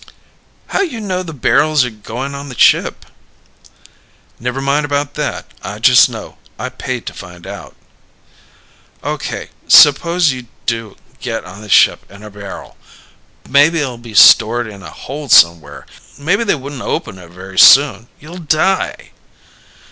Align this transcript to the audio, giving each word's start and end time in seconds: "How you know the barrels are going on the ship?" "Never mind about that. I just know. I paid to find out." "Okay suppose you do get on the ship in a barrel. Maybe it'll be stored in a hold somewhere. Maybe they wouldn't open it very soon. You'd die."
"How 0.69 0.81
you 0.81 0.99
know 0.99 1.21
the 1.21 1.31
barrels 1.31 1.85
are 1.85 1.91
going 1.91 2.33
on 2.33 2.49
the 2.49 2.57
ship?" 2.57 3.05
"Never 4.39 4.59
mind 4.59 4.83
about 4.83 5.13
that. 5.13 5.51
I 5.61 5.77
just 5.77 6.09
know. 6.09 6.39
I 6.57 6.69
paid 6.69 7.05
to 7.05 7.13
find 7.13 7.45
out." 7.45 7.75
"Okay 9.03 9.51
suppose 9.67 10.31
you 10.31 10.47
do 10.65 10.97
get 11.19 11.45
on 11.45 11.61
the 11.61 11.69
ship 11.69 12.09
in 12.11 12.23
a 12.23 12.31
barrel. 12.31 12.77
Maybe 13.47 13.77
it'll 13.77 13.99
be 13.99 14.15
stored 14.15 14.65
in 14.65 14.81
a 14.81 14.89
hold 14.89 15.31
somewhere. 15.31 15.85
Maybe 16.17 16.43
they 16.45 16.55
wouldn't 16.55 16.81
open 16.81 17.19
it 17.19 17.29
very 17.29 17.59
soon. 17.59 18.07
You'd 18.19 18.47
die." 18.47 19.11